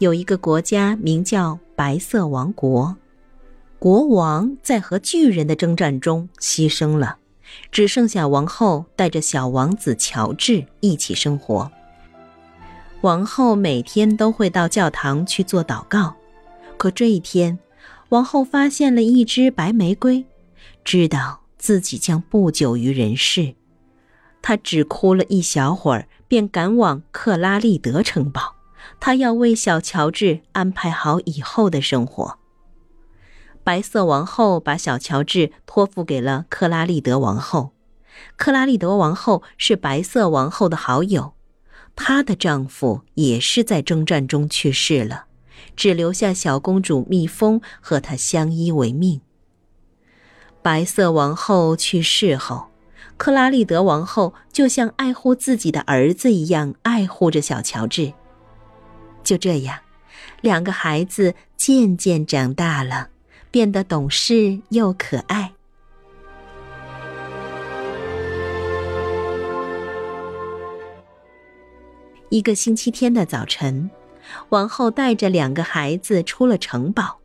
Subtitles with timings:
[0.00, 2.96] 有一个国家名叫白色王国，
[3.78, 7.18] 国王在和巨人的征战中牺牲了，
[7.70, 11.70] 只剩下王后带着小王子乔治一起生活。
[13.02, 16.14] 王后每天都会到教堂去做祷告，
[16.78, 17.58] 可这一天，
[18.08, 20.24] 王后发现了一只白玫瑰，
[20.82, 23.54] 知道自己将不久于人世，
[24.40, 28.54] 她只哭了一小会儿，便赶往克拉利德城堡。
[28.98, 32.38] 他要为小乔治安排好以后的生活。
[33.62, 37.72] 白色王后把小乔治托付给了克拉丽德王后。
[38.36, 41.34] 克拉丽德王后是白色王后的好友，
[41.94, 45.26] 她的丈夫也是在征战中去世了，
[45.76, 49.20] 只留下小公主蜜蜂和她相依为命。
[50.62, 52.68] 白色王后去世后，
[53.16, 58.12] 克拉丽德王后就像爱护自己的儿子一样爱护着小乔治。
[59.30, 59.78] 就这样，
[60.40, 63.10] 两个孩子渐渐长大了，
[63.52, 65.52] 变得懂事又可爱。
[72.30, 73.88] 一个星期天的早晨，
[74.48, 77.20] 王后带着两个孩子出了城堡。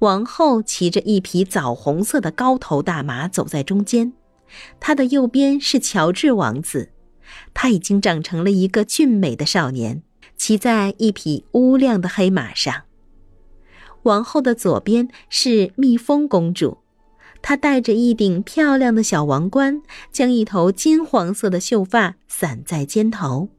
[0.00, 4.12] 王后骑着一匹枣红色的高头大马走在中间，
[4.78, 6.90] 她的右边是乔治王子，
[7.54, 10.02] 他已经长成了一个俊美的少年。
[10.42, 12.82] 骑在一匹乌亮的黑马上。
[14.02, 16.78] 王后的左边是蜜蜂公主，
[17.40, 23.50] 她戴着一顶漂亮的小王冠，将一头金黄色的秀发散在肩头。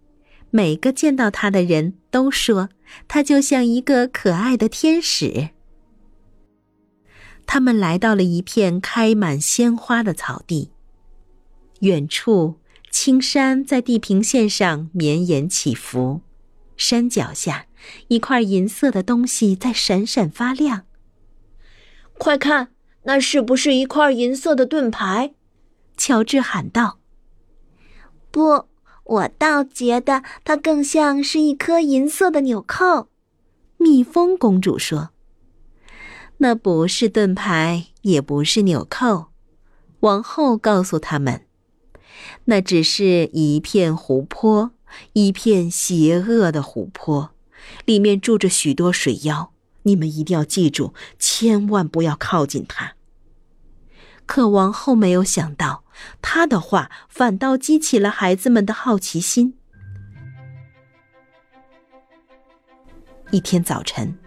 [0.49, 2.67] 每个见到她的人都说，
[3.07, 5.51] 她就像一个可爱的天使。
[7.45, 10.71] 他们来到了一片开满鲜花的草地，
[11.79, 12.55] 远处
[12.91, 16.19] 青山在地平线上绵延起伏。
[16.83, 17.67] 山脚下，
[18.09, 20.83] 一块银色的东西在闪闪发亮。
[22.17, 22.73] 快看，
[23.03, 25.33] 那是不是一块银色的盾牌？
[25.95, 26.99] 乔治喊道。
[28.29, 28.67] 不，
[29.05, 33.07] 我倒觉得它更像是一颗银色的纽扣。
[33.77, 35.11] 蜜蜂公主说
[36.39, 39.27] ：“那不是盾牌，也不是纽扣。”
[40.01, 41.45] 王后告诉他们
[42.43, 44.71] ：“那只是一片湖泊。”
[45.13, 47.31] 一片邪恶的湖泊，
[47.85, 49.51] 里面住着许多水妖。
[49.83, 52.93] 你们一定要记住，千万不要靠近它。
[54.25, 55.83] 可王后没有想到，
[56.21, 59.57] 她的话反倒激起了孩子们的好奇心。
[63.31, 64.17] 一天早晨，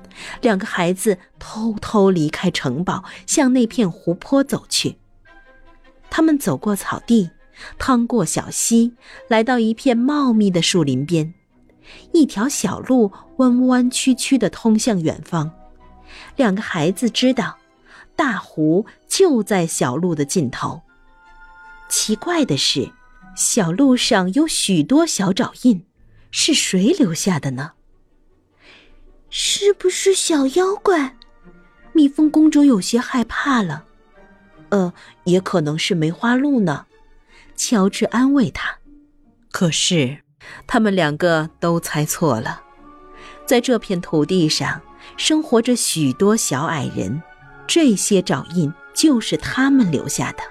[0.43, 4.99] 两个孩子偷偷离开城堡，向那片湖泊走去。
[6.11, 7.31] 他们走过草地。
[7.79, 8.95] 趟过小溪，
[9.29, 11.35] 来到一片茂密的树林边，
[12.13, 15.51] 一条小路弯弯曲曲的通向远方。
[16.37, 17.59] 两个孩子知道，
[18.15, 20.83] 大湖就在小路的尽头。
[21.89, 22.91] 奇怪的是，
[23.37, 25.85] 小路上有许多小爪印，
[26.31, 27.73] 是谁留下的呢？
[29.29, 31.17] 是不是小妖怪？
[31.93, 33.85] 蜜蜂公主有些害怕了。
[34.71, 34.93] 呃，
[35.25, 36.87] 也可能是梅花鹿呢。
[37.57, 38.79] 乔治安慰他，
[39.51, 40.19] 可是
[40.67, 42.63] 他们两个都猜错了。
[43.47, 44.81] 在这片土地上，
[45.17, 47.23] 生活着许多小矮人，
[47.67, 50.43] 这些爪印就是他们留下的。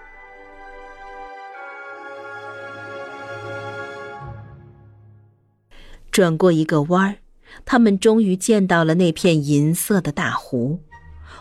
[6.09, 7.17] 转过一个弯儿，
[7.65, 10.79] 他们终于见到了那片银色的大湖，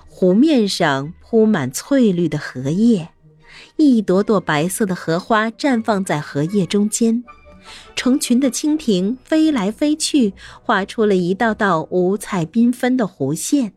[0.09, 3.14] 湖面上铺满翠绿的荷叶。
[3.77, 7.25] 一朵朵白色的荷花绽放在荷叶中间，
[7.97, 13.73] 成群的蜻蜓飞来飞去，画出了一道道五彩缤纷的弧线。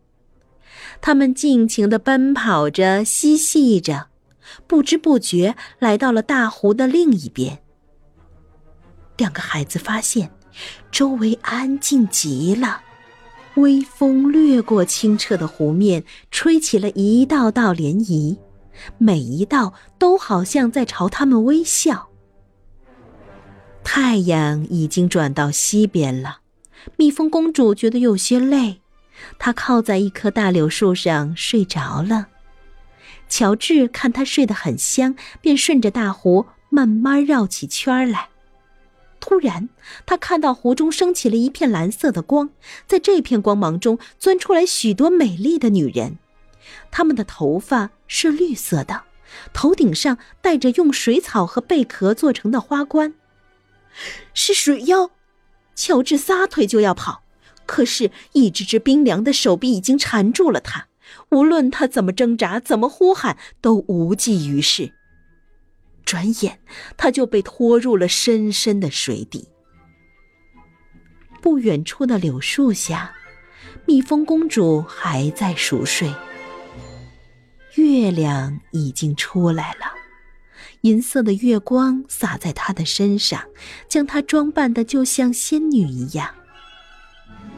[1.02, 4.08] 它们尽情地奔跑着，嬉戏着，
[4.68, 7.60] 不知不觉来到了大湖的另一边。
[9.18, 10.32] 两个孩子发现，
[10.92, 12.82] 周围安静极了，
[13.56, 18.38] 微风掠过清澈的湖面，吹起了一道道涟漪。
[18.98, 22.10] 每一道都好像在朝他们微笑。
[23.84, 26.40] 太阳已经转到西边了，
[26.96, 28.82] 蜜蜂公主觉得有些累，
[29.40, 32.28] 她靠在一棵大柳树上睡着了。
[33.30, 38.30] 乔治看她睡得很香，便顺着大湖慢慢绕起圈来。
[39.20, 39.68] 突然，
[40.06, 42.50] 他看到湖中升起了一片蓝色的光，
[42.86, 46.18] 在这片光芒中钻出来许多美丽的女人，
[46.92, 49.04] 她们的头发是绿色的，
[49.54, 53.14] 头顶上戴着用水草和贝壳做成的花冠。
[54.34, 55.12] 是水妖！
[55.76, 57.24] 乔治撒腿就要跑，
[57.66, 60.88] 可是，一只只冰凉的手臂已经缠住了他，
[61.30, 64.94] 无论他怎么挣扎，怎么呼喊，都无济于事。
[66.04, 66.60] 转眼，
[66.96, 69.50] 他就被拖入了深深的水底。
[71.42, 73.14] 不远处的柳树下，
[73.86, 76.12] 蜜蜂公主还在熟睡。
[77.78, 79.86] 月亮已经出来了，
[80.82, 83.46] 银色的月光洒在她的身上，
[83.88, 86.32] 将她装扮的就像仙女一样。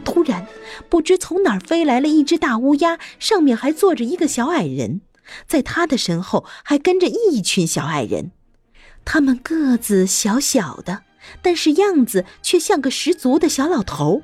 [0.04, 0.45] 突然，
[0.89, 5.00] 不知从哪儿飞来了一只大乌鸦，上面还坐着一个小矮人，
[5.48, 8.31] 在他的身后还跟着一群小矮人。
[9.06, 11.04] 他们个子小小的，
[11.42, 14.24] 但是样子却像个十足的小老头，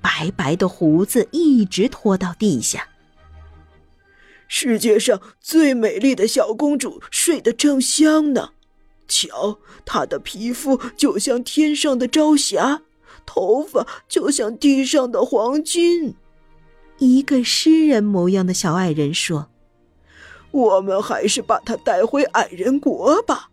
[0.00, 2.88] 白白的胡子一直拖到地下。
[4.54, 8.50] 世界上最美丽的小公主睡得正香呢，
[9.08, 12.82] 瞧，她的皮肤就像天上的朝霞，
[13.24, 16.16] 头发就像地上的黄金。
[16.98, 19.48] 一个诗人模样的小矮人说
[20.52, 23.48] ：“我们还是把她带回矮人国吧。”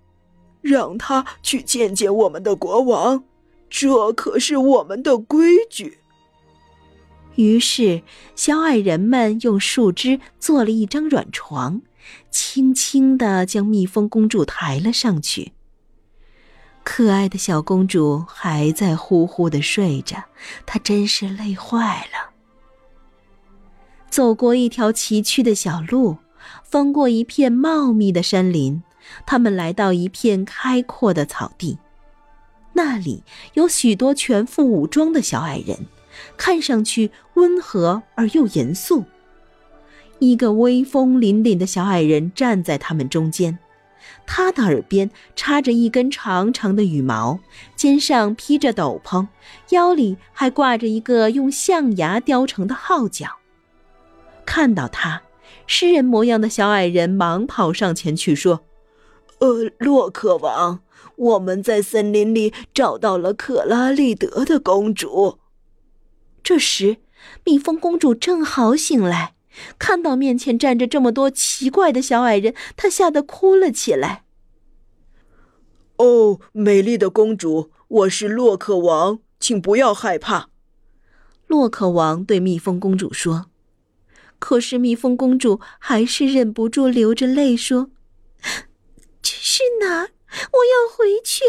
[0.62, 3.24] 让她去见见我们的国王，
[3.70, 6.00] 这可是我们的规矩。
[7.40, 8.02] 于是，
[8.36, 11.82] 小矮人们用树枝做了一张软床，
[12.30, 15.54] 轻轻地将蜜蜂公主抬了上去。
[16.84, 20.26] 可爱的小公主还在呼呼的睡着，
[20.66, 22.32] 她真是累坏了。
[24.10, 26.18] 走过一条崎岖的小路，
[26.66, 28.84] 翻过一片茂密的山林。
[29.26, 31.78] 他们来到一片开阔的草地，
[32.74, 35.88] 那里有许多全副武装的小矮人，
[36.38, 39.06] 看上去温和而又严肃。
[40.20, 43.58] 一个威风凛凛的小矮人站在他们中间，
[44.26, 47.40] 他的耳边插着一根长长的羽毛，
[47.76, 49.28] 肩上披着斗篷，
[49.70, 53.38] 腰里还挂着一个用象牙雕成的号角。
[54.46, 55.22] 看到他，
[55.66, 58.62] 诗人模样的小矮人忙跑上前去说。
[59.40, 60.82] 呃，洛克王，
[61.16, 65.39] 我们在森林里找到了克拉丽德的公主。
[66.44, 66.98] 这时，
[67.44, 69.36] 蜜蜂公主正好醒来，
[69.78, 74.24] 看到面前站着这么多奇怪的小矮人，她吓得哭了起来。
[75.98, 80.50] 哦，美丽的公主，我是洛克王，请不要害怕。
[81.48, 83.48] 洛克王对蜜蜂公主说。
[84.40, 87.92] 可是蜜蜂公主还是忍不住流着泪说。
[89.22, 90.12] 这是哪儿？
[90.54, 91.44] 我要回去，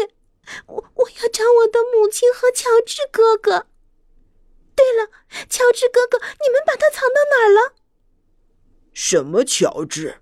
[0.67, 3.67] 我我要找我的母亲和乔治哥哥。
[4.81, 5.11] 对了，
[5.47, 7.75] 乔治哥哥，你们把他藏到哪儿了？
[8.91, 10.21] 什么乔治？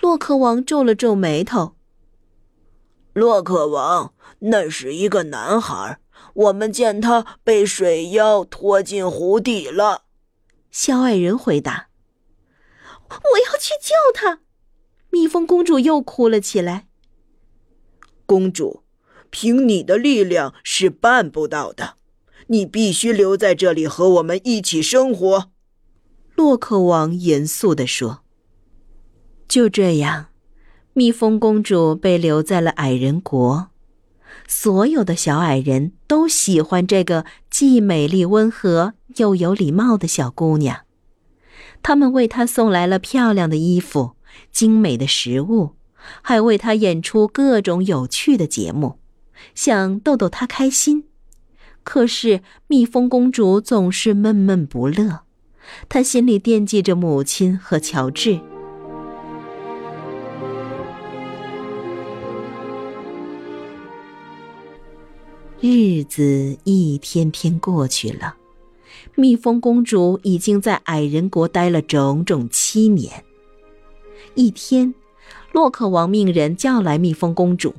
[0.00, 1.76] 洛克王皱了皱眉头。
[3.12, 6.00] 洛克王，那是一个男孩，
[6.34, 10.06] 我们见他被水妖拖进湖底了。
[10.72, 11.90] 小矮人回答
[13.08, 14.40] ：“我要去救他。”
[15.10, 16.88] 蜜蜂公主又哭了起来。
[18.26, 18.82] 公主，
[19.30, 21.96] 凭你的力量是办不到的，
[22.50, 25.50] 你必须留在这里和我们一起生活。”
[26.36, 28.22] 洛克王严肃地说。
[29.48, 30.26] 就这样，
[30.92, 33.70] 蜜蜂公主被留在了矮人国。
[34.46, 40.84] 所有的小矮人都喜欢这个既美丽温和又有礼貌的小姑娘，
[41.82, 44.16] 他们为她送来了漂亮的衣服。
[44.52, 45.74] 精美的食物，
[46.22, 49.00] 还为她演出各种有趣的节目，
[49.56, 51.09] 想逗逗她开心。
[51.82, 55.20] 可是蜜蜂公主总是闷闷不乐，
[55.88, 58.40] 她心里惦记着母亲和乔治。
[65.62, 68.36] 日子一天天过去了，
[69.14, 73.24] 蜜蜂公主已经在矮人国待了整整七年。
[74.34, 74.94] 一天，
[75.52, 77.74] 洛克王命人叫来蜜蜂公主，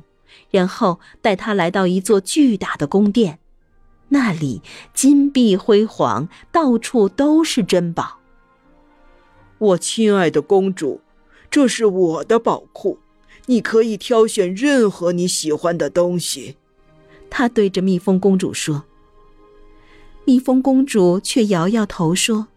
[0.50, 3.40] 然后带她来到一座巨大的宫殿，
[4.12, 4.60] 那里
[4.92, 8.18] 金碧辉煌，到处都是珍宝。
[9.56, 11.00] 我亲爱的公主，
[11.50, 12.98] 这是我的宝库，
[13.46, 16.56] 你可以挑选任何你喜欢的东西。
[17.30, 18.84] 他对着蜜蜂公主说。
[20.26, 22.48] 蜜蜂公主却摇摇头说：“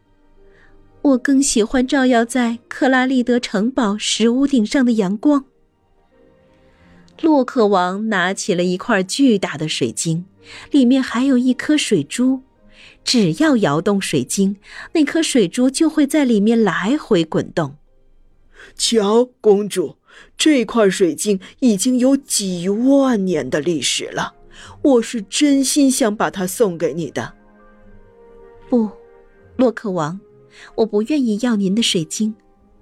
[1.01, 5.45] 我更喜欢照耀在克拉利德城堡石屋顶上的阳光。
[7.21, 10.25] 洛克王拿起了一块巨大的水晶，
[10.71, 12.41] 里面还有一颗水珠。
[13.03, 14.57] 只要摇动水晶，
[14.93, 17.77] 那颗水珠就会在里面来回滚动。
[18.75, 19.97] 瞧，公主，
[20.35, 24.33] 这块水晶已经有几万年的历史了。
[24.81, 27.33] 我是真心想把它送给你的。
[28.69, 28.89] 不，
[29.55, 30.19] 洛克王，
[30.75, 32.35] 我不愿意要您的水晶。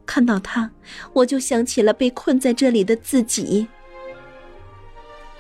[0.05, 0.72] 看到它，
[1.12, 3.67] 我就想起了被困在这里的自己。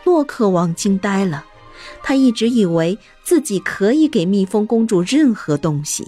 [0.03, 1.45] 洛克王惊呆了。
[2.01, 6.07] 他一直以为自己可以给蜜蜂公主任何东西，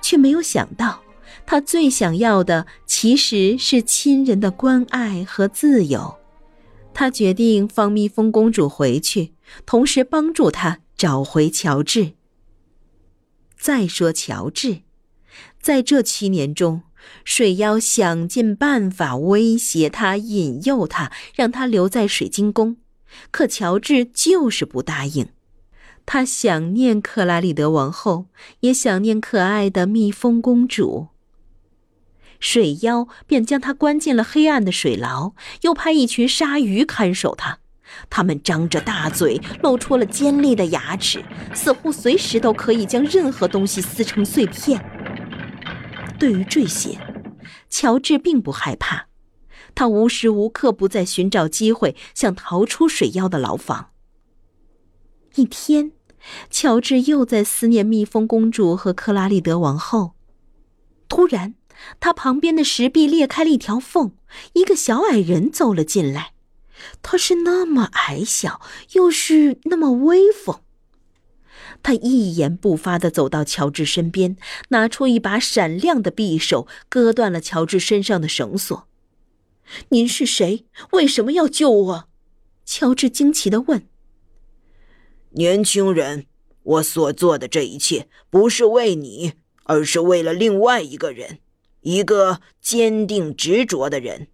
[0.00, 1.02] 却没有想到，
[1.46, 6.16] 他最想要的其实是亲人的关爱和自由。
[6.94, 9.32] 他决定放蜜蜂公主回去，
[9.64, 12.14] 同时帮助她找回乔治。
[13.56, 14.78] 再说乔治，
[15.60, 16.82] 在这七年中，
[17.24, 22.76] 水妖想尽办法威胁他、引诱他，让他留在水晶宫。
[23.30, 25.28] 可乔治就是不答应，
[26.06, 28.26] 他想念克拉里德王后，
[28.60, 31.08] 也想念可爱的蜜蜂公主。
[32.40, 37.58] 水妖便将他关进了黑暗的水牢，又派一群鲨鱼看守他。
[38.08, 41.24] 他们张着大嘴，露出了尖利的牙齿，
[41.54, 44.78] 似乎随时都可以将任何东西撕成碎片。
[46.18, 46.98] 对于这些，
[47.68, 49.07] 乔治并不害怕。
[49.78, 53.90] 他无时无刻不在寻找机会，想逃出水妖的牢房。
[55.36, 55.92] 一天，
[56.50, 60.14] 乔治又在思念蜜蜂公主和克拉丽德王后。
[61.08, 61.54] 突然，
[62.00, 64.16] 他旁边的石壁裂开了一条缝，
[64.54, 66.32] 一个小矮人走了进来。
[67.00, 68.60] 他是那么矮小，
[68.94, 70.58] 又是那么威风。
[71.84, 74.36] 他一言不发地走到乔治身边，
[74.70, 78.87] 拿出一把闪亮的匕首，割断了乔治身上的绳索。
[79.90, 80.66] 您是谁？
[80.92, 82.08] 为什么要救我？
[82.64, 83.86] 乔治惊奇的问。
[85.30, 86.26] 年轻人，
[86.62, 89.34] 我所做的这一切不是为你，
[89.64, 91.38] 而是为了另外一个人，
[91.82, 94.28] 一个坚定执着的人。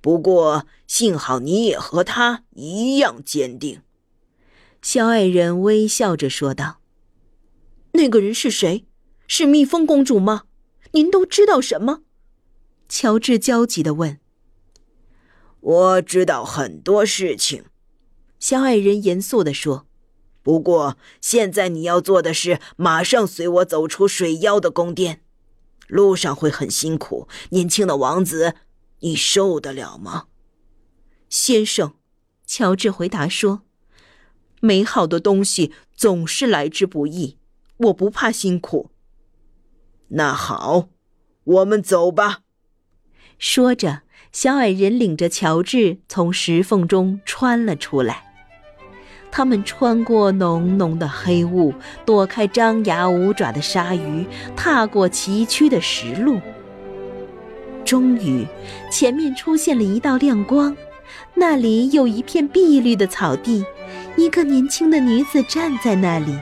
[0.00, 3.82] 不过幸好你也和他一样坚定。
[4.80, 6.80] 小矮人微笑着说道
[7.92, 8.86] ：“那个人是谁？
[9.26, 10.44] 是蜜蜂公主吗？
[10.92, 12.00] 您都知道什么？”
[12.88, 14.18] 乔治焦急的问。
[15.60, 17.64] 我知道很多事情，
[18.38, 19.86] 小矮人严肃地说。
[20.42, 25.22] 不过现在你要做的是，马上随我走出水妖的宫殿。
[25.86, 28.54] 路上会很辛苦，年轻的王子，
[29.00, 30.28] 你受得了吗？
[31.28, 31.94] 先生，
[32.46, 33.62] 乔治回答说
[34.60, 37.36] ：“美好的东西总是来之不易，
[37.76, 38.90] 我不怕辛苦。”
[40.08, 40.88] 那好，
[41.44, 42.44] 我们走吧。
[43.38, 44.02] 说着。
[44.32, 48.22] 小矮人领着乔治从石缝中穿了出来。
[49.32, 54.24] 他们穿过浓浓的黑雾，躲开张牙舞爪的鲨鱼，
[54.56, 56.40] 踏过崎岖的石路。
[57.84, 58.44] 终于，
[58.90, 60.76] 前面出现了一道亮光，
[61.34, 63.64] 那里有一片碧绿的草地，
[64.16, 66.38] 一个年轻的女子站在那里。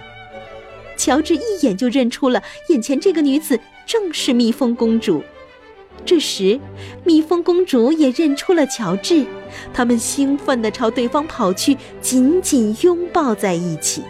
[0.97, 5.23] 乔治一眼就认出了眼前这个女子正是蜜蜂公主。
[6.05, 6.59] 这时，
[7.05, 9.26] 蜜蜂公主也认出了乔治，
[9.75, 14.02] 他们兴奋地朝对方跑去，紧紧拥抱在一起。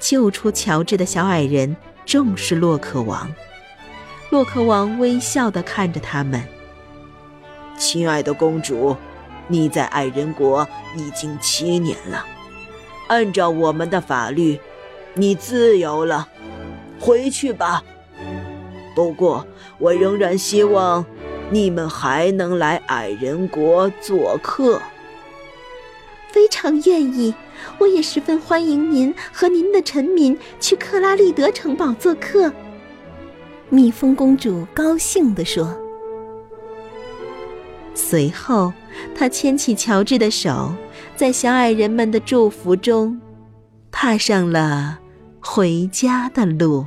[0.00, 3.32] 救出乔治的小矮人正是洛克王。
[4.30, 6.42] 洛克王微笑地看着他们
[7.78, 8.96] ：“亲爱的公主，
[9.46, 10.66] 你在矮人国
[10.96, 12.26] 已经七年了，
[13.06, 14.58] 按照我们的法律，
[15.14, 16.28] 你自由了，
[16.98, 17.84] 回去吧。”
[18.96, 19.46] 不过，
[19.78, 21.04] 我仍然希望
[21.50, 24.80] 你们还能来矮人国做客。
[26.32, 27.34] 非常愿意，
[27.78, 32.50] 我也十分欢迎您和您的臣民去克拉利德城堡做客。
[33.68, 35.76] 蜜蜂公主高兴地说。
[37.92, 38.72] 随后，
[39.14, 40.74] 她牵起乔治的手，
[41.14, 43.20] 在小矮人们的祝福中，
[43.90, 44.98] 踏上了
[45.40, 46.86] 回家的路。